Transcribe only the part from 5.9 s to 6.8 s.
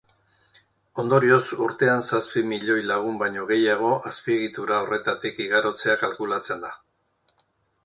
kalkulatzen da.